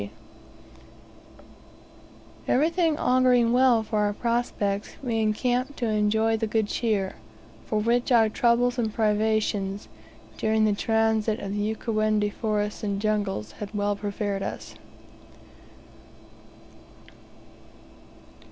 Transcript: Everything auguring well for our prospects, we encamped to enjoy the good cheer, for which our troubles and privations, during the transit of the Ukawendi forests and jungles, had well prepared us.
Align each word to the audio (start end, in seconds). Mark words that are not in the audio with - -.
Everything 2.47 2.97
auguring 2.97 3.53
well 3.53 3.83
for 3.83 3.99
our 3.99 4.13
prospects, 4.13 4.95
we 5.03 5.19
encamped 5.19 5.77
to 5.77 5.85
enjoy 5.91 6.35
the 6.35 6.47
good 6.47 6.67
cheer, 6.67 7.17
for 7.67 7.77
which 7.77 8.11
our 8.11 8.27
troubles 8.27 8.79
and 8.79 8.91
privations, 8.91 9.87
during 10.39 10.65
the 10.65 10.73
transit 10.73 11.39
of 11.39 11.53
the 11.53 11.75
Ukawendi 11.75 12.31
forests 12.31 12.81
and 12.83 12.99
jungles, 12.99 13.51
had 13.51 13.75
well 13.75 13.95
prepared 13.95 14.41
us. 14.41 14.73